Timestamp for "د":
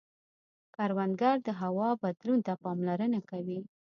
1.47-1.49